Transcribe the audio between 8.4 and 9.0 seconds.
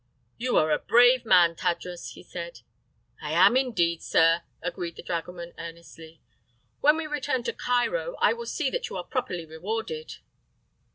see that you